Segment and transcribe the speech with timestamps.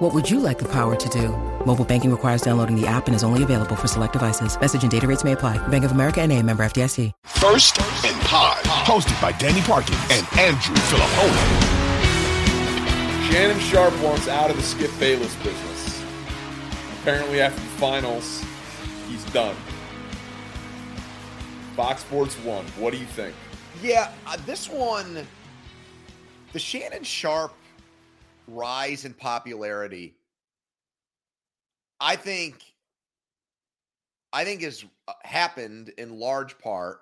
[0.00, 1.28] What would you like the power to do?
[1.66, 4.58] Mobile banking requires downloading the app and is only available for select devices.
[4.58, 5.58] Message and data rates may apply.
[5.68, 7.12] Bank of America and a member FDIC.
[7.26, 11.36] First and Pod, hosted by Danny Parkins and Andrew Fillipponi.
[13.30, 16.02] Shannon Sharpe wants out of the Skip Bayless business.
[17.02, 18.42] Apparently, after the finals,
[19.06, 19.54] he's done.
[21.76, 22.64] Fox Sports One.
[22.78, 23.34] What do you think?
[23.82, 25.26] Yeah, uh, this one,
[26.54, 27.52] the Shannon Sharpe
[28.54, 30.14] rise in popularity,
[32.00, 32.62] I think,
[34.32, 37.00] I think has uh, happened in large part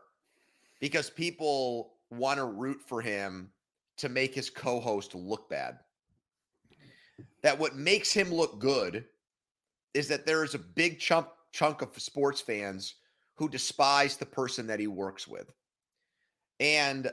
[0.80, 3.50] because people want to root for him
[3.98, 5.78] to make his co-host look bad.
[7.42, 9.04] That what makes him look good
[9.94, 12.94] is that there is a big chunk chunk of sports fans
[13.34, 15.50] who despise the person that he works with.
[16.60, 17.10] And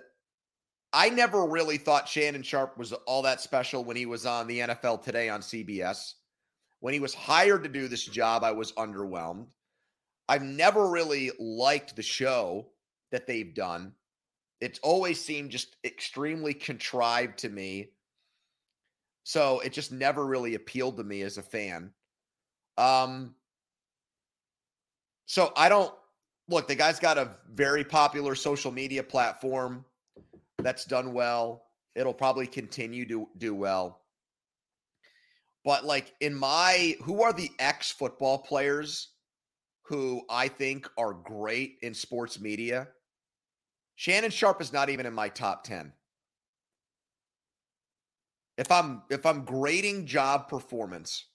[0.96, 4.60] I never really thought Shannon Sharpe was all that special when he was on the
[4.60, 6.14] NFL Today on CBS.
[6.80, 9.48] When he was hired to do this job, I was underwhelmed.
[10.30, 12.68] I've never really liked the show
[13.12, 13.92] that they've done.
[14.62, 17.90] It's always seemed just extremely contrived to me.
[19.26, 21.92] So it just never really appealed to me as a fan.
[22.78, 23.36] Um
[25.26, 25.94] so I don't
[26.48, 29.84] look, the guy's got a very popular social media platform
[30.60, 31.64] that's done well.
[31.96, 34.02] It'll probably continue to do well.
[35.64, 39.10] But like in my who are the ex football players
[39.84, 42.88] who I think are great in sports media?
[43.96, 45.94] Shannon Sharpe is not even in my top 10.
[48.58, 51.26] If I'm if I'm grading job performance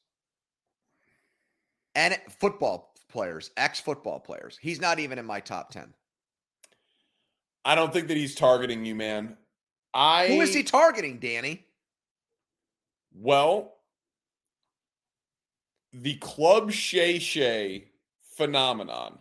[1.94, 5.92] and football players, ex football players, he's not even in my top 10.
[7.64, 9.36] I don't think that he's targeting you, man.
[9.92, 11.64] I Who is he targeting, Danny?
[13.12, 13.74] Well,
[15.92, 17.88] the Club Shay Shay
[18.36, 19.18] phenomenon.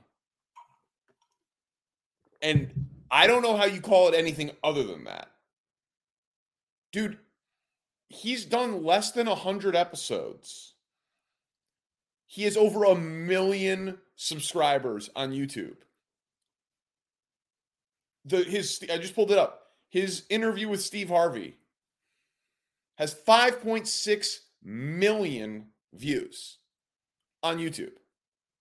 [2.42, 5.30] And I don't know how you call it anything other than that.
[6.92, 7.18] Dude,
[8.08, 10.74] he's done less than 100 episodes.
[12.26, 15.78] He has over a million subscribers on YouTube.
[18.30, 19.64] The his I just pulled it up.
[19.90, 21.56] His interview with Steve Harvey
[22.98, 26.58] has 5.6 million views
[27.42, 27.94] on YouTube.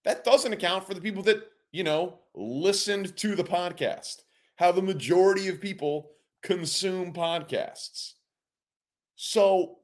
[0.04, 1.42] That doesn't account for the people that,
[1.72, 4.22] you know, listened to the podcast.
[4.56, 6.12] How the majority of people
[6.42, 8.12] consume podcasts.
[9.16, 9.78] So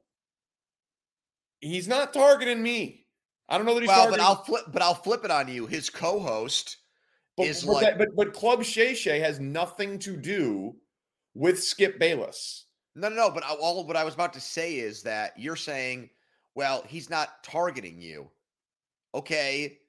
[1.59, 3.05] he's not targeting me.
[3.47, 4.23] I don't know that he's well, targeting.
[4.23, 4.63] but I'll flip.
[4.71, 5.67] But I'll flip it on you.
[5.67, 6.77] His co-host
[7.37, 10.75] but, is but, like, that, but but Club Shay Shay has nothing to do
[11.33, 12.65] with Skip Bayless.
[12.95, 13.31] no, no, no.
[13.31, 16.09] But I, all what I was about to say is that you're saying,
[16.55, 18.29] well, he's not targeting you.
[19.13, 19.79] Okay,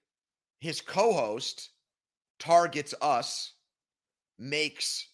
[0.61, 1.71] his co-host
[2.39, 3.53] targets us,
[4.39, 5.09] makes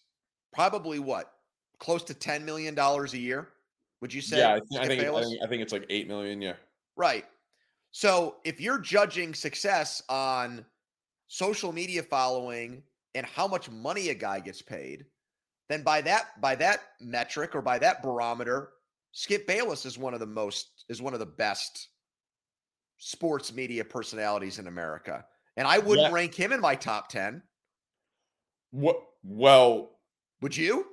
[0.53, 1.33] probably what
[1.79, 3.49] close to ten million dollars a year.
[4.01, 4.39] Would you say?
[4.39, 6.41] yeah, I, think, I think I think I think it's like eight million.
[6.43, 6.55] Yeah,
[6.97, 7.25] Right.
[7.91, 10.65] So if you're judging success on
[11.33, 12.83] social media following
[13.15, 15.07] and how much money a guy gets paid,
[15.71, 18.69] then by that by that metric or by that barometer,
[19.13, 21.89] Skip Bayless is one of the most is one of the best
[22.99, 25.25] sports media personalities in America.
[25.57, 26.13] And I wouldn't Yeah.
[26.15, 27.43] rank him in my top 10.
[28.71, 28.97] what?
[29.23, 29.99] Well,
[30.43, 30.87] Would you?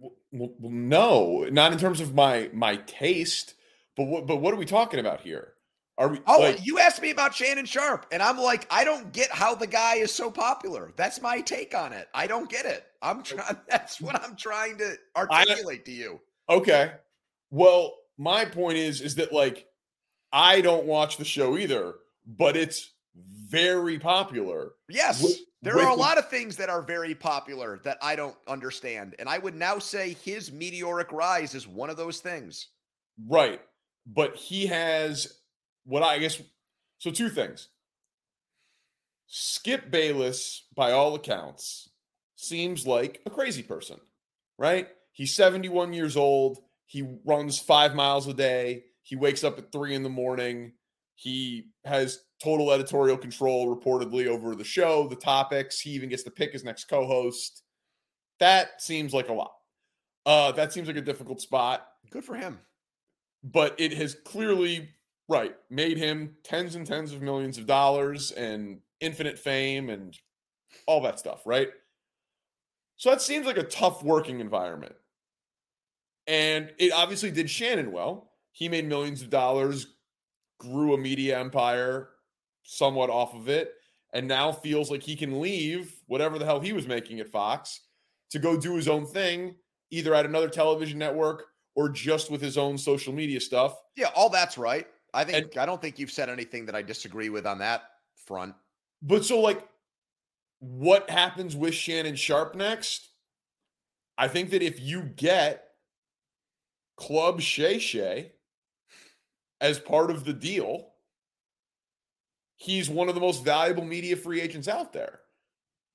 [0.00, 3.54] w- w- well, no, not in terms of my my taste.
[3.96, 4.26] But what?
[4.26, 5.54] But what are we talking about here?
[5.98, 6.20] Are we?
[6.26, 9.54] Oh, like, you asked me about Shannon Sharpe, and I'm like, I don't get how
[9.54, 10.92] the guy is so popular.
[10.96, 12.08] That's my take on it.
[12.12, 12.84] I don't get it.
[13.00, 13.56] I'm trying.
[13.68, 16.20] That's what I'm trying to articulate to you.
[16.50, 16.92] Okay.
[17.50, 19.66] Well, my point is is that like
[20.32, 21.94] I don't watch the show either,
[22.26, 22.92] but it's
[23.48, 24.72] very popular.
[24.90, 28.16] Yes, With- there with are a lot of things that are very popular that I
[28.16, 32.68] don't understand, and I would now say his meteoric rise is one of those things.
[33.26, 33.62] Right.
[34.06, 35.40] But he has
[35.86, 36.40] what I guess
[36.98, 37.68] so two things.
[39.28, 41.88] Skip Bayless, by all accounts,
[42.36, 43.98] seems like a crazy person,
[44.58, 44.88] right?
[45.12, 46.58] He's 71 years old.
[46.84, 48.84] He runs five miles a day.
[49.02, 50.72] He wakes up at three in the morning.
[51.14, 55.80] He has total editorial control reportedly over the show, the topics.
[55.80, 57.62] He even gets to pick his next co-host.
[58.38, 59.52] That seems like a lot.
[60.26, 61.86] Uh, that seems like a difficult spot.
[62.10, 62.58] Good for him.
[63.42, 64.90] But it has clearly,
[65.28, 70.16] right, made him tens and tens of millions of dollars and infinite fame and
[70.86, 71.68] all that stuff, right?
[72.96, 74.94] So that seems like a tough working environment.
[76.26, 78.32] And it obviously did Shannon well.
[78.52, 79.86] He made millions of dollars,
[80.58, 82.08] grew a media empire
[82.62, 83.74] somewhat off of it,
[84.12, 87.80] and now feels like he can leave whatever the hell he was making at Fox
[88.30, 89.54] to go do his own thing,
[89.90, 91.44] either at another television network
[91.74, 93.76] or just with his own social media stuff.
[93.94, 94.86] Yeah, all that's right.
[95.16, 97.90] I think And- I don't think you've said anything that I disagree with on that
[98.14, 98.54] front.
[99.00, 99.66] But so, like,
[100.58, 103.08] what happens with Shannon Sharpe next?
[104.18, 105.74] I think that if you get
[106.96, 108.32] Club Shay Shay
[109.60, 110.92] as part of the deal,
[112.56, 115.20] he's one of the most valuable media free agents out there.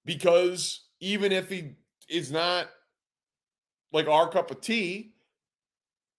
[0.03, 1.75] Because even if he
[2.09, 2.71] is not
[3.91, 5.13] like our cup of tea,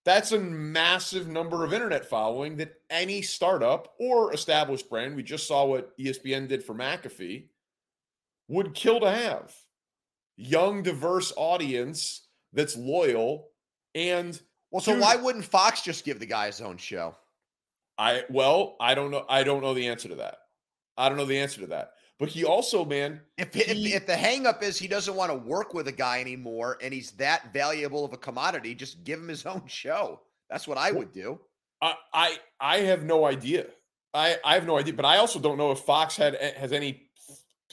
[0.04, 5.46] that's a massive number of internet following that any startup or established brand, we just
[5.46, 7.46] saw what ESPN did for McAfee,
[8.48, 9.54] would kill to have.
[10.36, 13.48] Young, diverse audience that's loyal.
[13.94, 14.40] And
[14.70, 15.02] Well, so Dude.
[15.02, 17.16] why wouldn't Fox just give the guy his own show?
[17.96, 19.24] I, well, I don't know.
[19.28, 20.38] I don't know the answer to that.
[20.96, 21.92] I don't know the answer to that.
[22.22, 25.36] But he also, man, If, if, He- if the hangup is he doesn't want to
[25.36, 29.26] work with a guy anymore and he's that valuable of a commodity, just give him
[29.26, 30.20] his own show.
[30.48, 31.40] That's what I would do.
[31.80, 33.66] I, I, I have no idea.
[34.14, 34.94] I, I have no idea.
[34.94, 37.08] But I also don't know if Fox had has any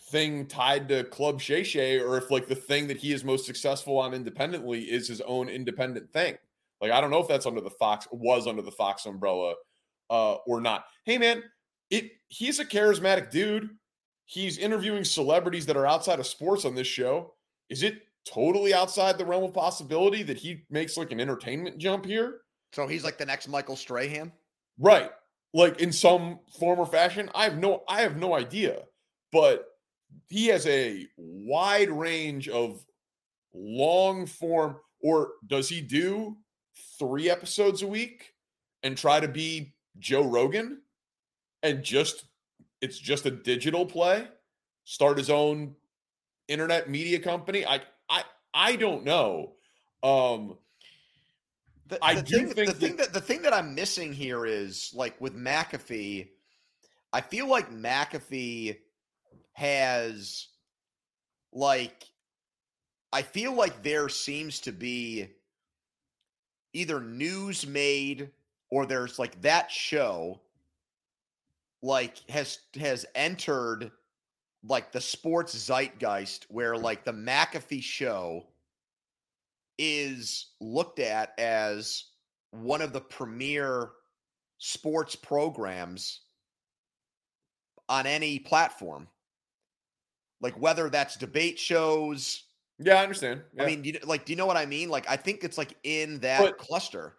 [0.10, 3.46] thing tied to Club Shay Shay or if like the thing that he is most
[3.46, 6.40] successful on independently is his own independent thing.
[6.82, 9.54] Like I don't know if that's under the Fox was under the Fox umbrella
[10.10, 10.86] uh or not.
[11.06, 11.44] Hey man,
[11.92, 13.70] it he's a charismatic dude.
[14.32, 17.34] He's interviewing celebrities that are outside of sports on this show.
[17.68, 22.06] Is it totally outside the realm of possibility that he makes like an entertainment jump
[22.06, 22.42] here?
[22.72, 24.32] So he's like the next Michael Strahan.
[24.78, 25.10] Right.
[25.56, 27.32] Like in some form or fashion.
[27.34, 28.84] I have no I have no idea.
[29.32, 29.66] But
[30.28, 32.86] he has a wide range of
[33.52, 36.38] long form or does he do
[37.00, 38.36] 3 episodes a week
[38.84, 40.84] and try to be Joe Rogan
[41.64, 42.26] and just
[42.82, 44.28] it's just a digital play?
[44.86, 45.76] Start his own
[46.48, 47.66] internet media company?
[47.66, 48.24] I I
[48.54, 49.56] I don't know.
[50.04, 50.58] Um
[51.88, 54.46] The, I do thing, think the thing that- that the thing that I'm missing here
[54.46, 56.30] is like with McAfee,
[57.12, 58.80] I feel like McAfee
[59.54, 60.48] has
[61.52, 62.06] like
[63.12, 65.28] I feel like there seems to be
[66.74, 68.32] either news made
[68.70, 70.40] or there's like that show
[71.82, 73.92] like has has entered
[74.64, 76.82] like the sports zeitgeist where mm.
[76.82, 78.46] like the McAfee show
[79.78, 82.04] is looked at as
[82.52, 83.92] one of the premier
[84.58, 86.22] sports programs
[87.88, 89.08] on any platform.
[90.42, 92.44] Like whether that's debate shows,
[92.80, 93.42] yeah, I understand.
[93.60, 94.90] I mean, you, like, do you know what I mean?
[94.90, 97.16] Like, I think it's like in that But- cluster.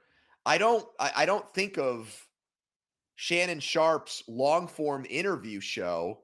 [0.47, 2.27] I don't, I, I don't think of
[3.21, 6.21] Shannon Sharpe's long form interview show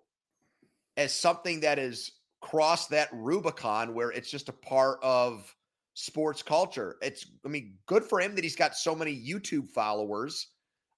[0.97, 5.55] as something that is crossed that Rubicon where it's just a part of
[5.93, 6.97] sports culture.
[7.03, 10.49] It's, I mean, good for him that he's got so many YouTube followers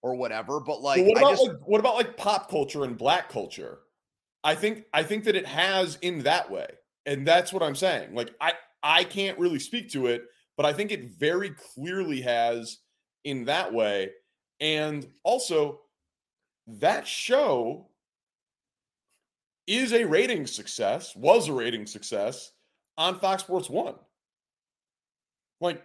[0.00, 0.61] or whatever.
[0.61, 3.28] But like, Well, what I about just, like what about like pop culture and black
[3.28, 3.81] culture?
[4.45, 6.69] I think I think that it has in that way.
[7.07, 8.14] And that's what I'm saying.
[8.14, 8.52] Like I
[8.85, 10.26] I can't really speak to it,
[10.57, 12.78] but I think it very clearly has
[13.25, 14.11] in that way.
[14.61, 15.81] And also
[16.68, 17.88] that show
[19.66, 22.52] is a rating success, was a rating success
[22.96, 23.94] on Fox Sports 1.
[25.60, 25.82] Like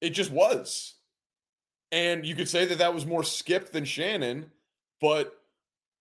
[0.00, 0.94] it just was.
[1.92, 4.50] And you could say that that was more Skip than Shannon,
[5.00, 5.32] but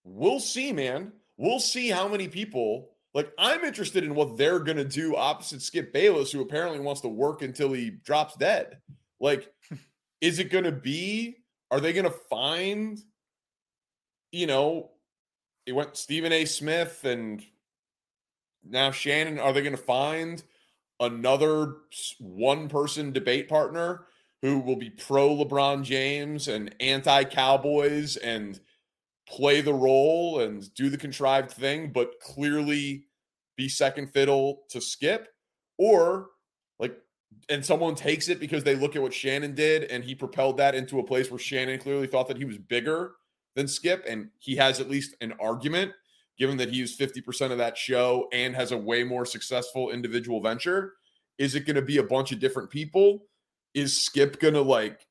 [0.04, 1.14] we'll see, man.
[1.38, 2.90] We'll see how many people.
[3.14, 7.02] Like, I'm interested in what they're going to do opposite Skip Bayless, who apparently wants
[7.02, 8.78] to work until he drops dead.
[9.20, 9.52] Like,
[10.22, 11.38] is it going to be,
[11.70, 12.98] are they going to find,
[14.32, 14.92] you know,
[15.66, 16.46] it went Stephen A.
[16.46, 17.44] Smith and
[18.64, 19.40] now Shannon.
[19.40, 20.44] Are they going to find
[21.00, 21.76] another
[22.20, 24.06] one person debate partner
[24.42, 28.60] who will be pro LeBron James and anti Cowboys and
[29.28, 33.06] play the role and do the contrived thing, but clearly
[33.56, 35.28] be second fiddle to Skip?
[35.78, 36.30] Or
[36.80, 36.98] like,
[37.50, 40.76] and someone takes it because they look at what Shannon did and he propelled that
[40.76, 43.14] into a place where Shannon clearly thought that he was bigger
[43.56, 45.92] than Skip, and he has at least an argument,
[46.38, 50.42] given that he used 50% of that show and has a way more successful individual
[50.42, 50.94] venture.
[51.38, 53.26] Is it going to be a bunch of different people?
[53.74, 55.06] Is Skip going to like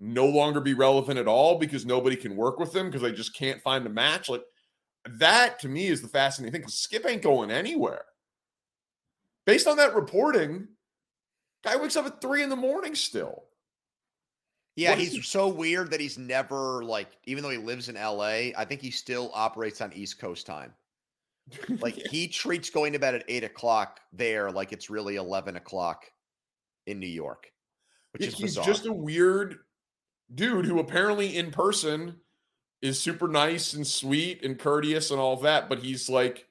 [0.00, 3.34] no longer be relevant at all because nobody can work with him because they just
[3.34, 4.28] can't find a match?
[4.28, 4.44] Like
[5.06, 8.04] that to me is the fascinating thing Skip ain't going anywhere.
[9.46, 10.68] Based on that reporting,
[11.64, 13.44] guy wakes up at three in the morning still.
[14.76, 18.52] Yeah, he's he- so weird that he's never like, even though he lives in LA,
[18.56, 20.72] I think he still operates on East Coast time.
[21.80, 26.04] Like he treats going to bed at eight o'clock there like it's really eleven o'clock
[26.86, 27.52] in New York,
[28.12, 28.64] which Yeah, is he's bizarre.
[28.64, 29.58] just a weird
[30.34, 32.20] dude who apparently in person
[32.80, 36.46] is super nice and sweet and courteous and all that, but he's like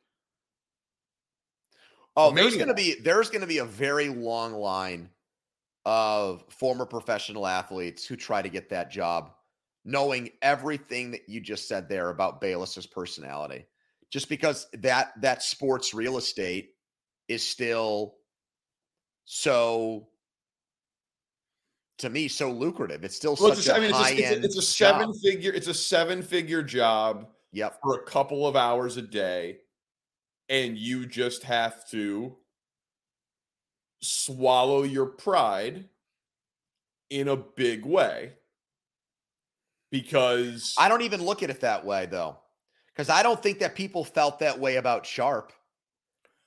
[2.17, 5.09] oh, there's gonna be there's gonna be a very long line
[5.85, 9.31] of former professional athletes who try to get that job,
[9.83, 13.65] knowing everything that you just said there about Bayless's personality.
[14.09, 16.71] Just because that that sports real estate
[17.27, 18.15] is still
[19.25, 20.09] so
[21.99, 23.03] to me so lucrative.
[23.03, 24.57] It's still well, such it's a, a I mean, it's high a, it's, a, it's
[24.57, 27.79] a seven figure, it's a seven figure job Yep.
[27.83, 29.57] for a couple of hours a day,
[30.47, 32.37] and you just have to
[34.01, 35.85] swallow your pride
[37.09, 38.33] in a big way
[39.91, 42.37] because I don't even look at it that way though,
[42.87, 45.51] because I don't think that people felt that way about Sharpe,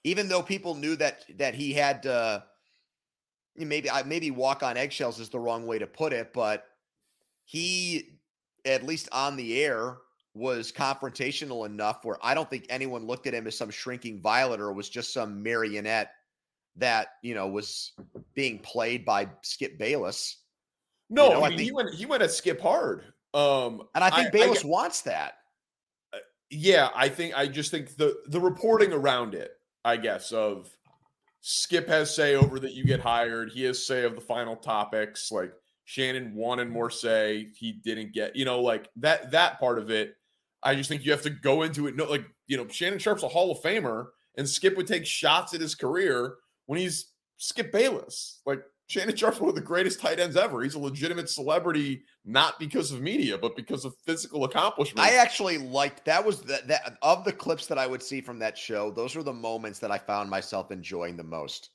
[0.03, 2.45] even though people knew that that he had to.
[3.57, 6.65] Maybe I maybe walk on eggshells is the wrong way to put it, but
[7.45, 8.19] he,
[8.65, 9.99] at least on the air,
[10.33, 14.61] was confrontational enough where I don't think anyone looked at him as some shrinking violet
[14.61, 16.11] or was just some marionette
[16.77, 17.93] that you know was
[18.35, 20.39] being played by Skip Bayless.
[21.11, 23.05] no, know, I I mean, think- he went he went at skip hard.
[23.35, 25.35] Um, And I think I Bayless get- wants that.
[26.51, 29.53] yeah, I think I just think the the reporting around it,
[29.85, 30.71] I guess, of
[31.41, 33.51] Skip has say over that you get hired.
[33.53, 35.31] He has say of the final topics.
[35.33, 35.53] Like
[35.85, 38.35] Shannon wanted more say, he didn't get.
[38.37, 40.15] You know, like that that part of it.
[40.63, 41.97] I just think you have to go into it.
[41.97, 44.07] No, like you know, Shannon Sharpe's a Hall of Famer,
[44.39, 48.41] and Skip would take shots at his career when he's Skip Bayless.
[48.47, 50.63] Like Shannon Sharpe's one of the greatest tight ends ever.
[50.63, 55.07] He's a legitimate celebrity, not because of media, but because of physical accomplishment.
[55.07, 58.39] I actually liked that was the, that of the clips that I would see from
[58.41, 58.91] that show.
[58.91, 61.71] Those were the moments that I found myself enjoying the most.